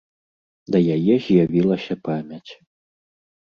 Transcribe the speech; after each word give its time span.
Да 0.75 0.79
яе 0.95 1.15
з'явілася 1.27 2.01
памяць. 2.11 2.51